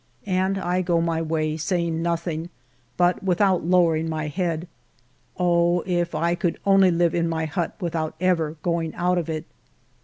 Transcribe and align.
And 0.25 0.57
I 0.57 0.81
go 0.81 0.99
my 0.99 1.21
way, 1.21 1.57
saying 1.57 2.01
nothing, 2.01 2.49
but 2.97 3.21
without 3.21 3.63
lowering 3.67 4.09
my 4.09 4.29
head. 4.29 4.67
Oh, 5.37 5.83
if 5.85 6.15
I 6.15 6.33
could 6.33 6.57
only 6.65 6.89
live 6.89 7.13
in 7.13 7.29
my 7.29 7.45
hut 7.45 7.75
without 7.79 8.15
ever 8.19 8.57
going 8.63 8.95
out 8.95 9.19
of 9.19 9.29
it 9.29 9.45